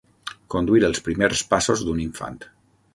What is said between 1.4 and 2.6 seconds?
passos d'un infant.